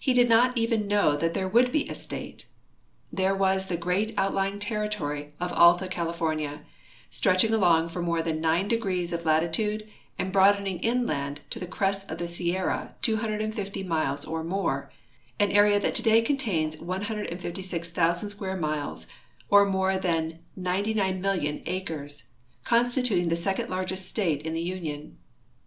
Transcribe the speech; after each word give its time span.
He 0.00 0.14
did 0.14 0.30
not 0.30 0.56
even 0.56 0.88
know 0.88 1.14
that 1.14 1.34
there 1.34 1.46
would 1.46 1.70
be 1.72 1.86
a 1.90 1.94
state. 1.94 2.46
There 3.12 3.34
was 3.34 3.66
the 3.66 3.76
great 3.76 4.14
outlying 4.16 4.58
territory 4.58 5.34
of 5.38 5.52
Alta 5.52 5.88
Califor 5.88 6.34
nia, 6.34 6.62
stretching 7.10 7.52
along 7.52 7.90
for 7.90 8.00
more 8.00 8.22
than 8.22 8.40
nine 8.40 8.66
degrees 8.66 9.12
of 9.12 9.26
latitude 9.26 9.86
and 10.18 10.32
broadening 10.32 10.78
inland 10.78 11.40
to 11.50 11.58
the 11.58 11.66
crests 11.66 12.10
of 12.10 12.16
the 12.16 12.28
Sierra 12.28 12.94
250 13.02 13.82
miles 13.82 14.24
or 14.24 14.42
more, 14.42 14.90
an 15.38 15.50
area 15.52 15.78
that 15.78 15.94
today 15.94 16.22
contains 16.22 16.80
156,000 16.80 18.30
square 18.30 18.56
miles, 18.56 19.06
or 19.50 19.66
more 19.66 19.98
than 19.98 20.38
99,000,000 20.58 21.62
acres, 21.66 22.24
constituting 22.64 23.28
the 23.28 23.36
second 23.36 23.68
largest 23.68 24.08
state 24.08 24.40
in 24.40 24.54
the 24.54 24.62
Union. 24.62 25.18